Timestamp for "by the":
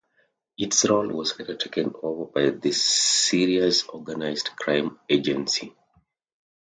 2.25-2.71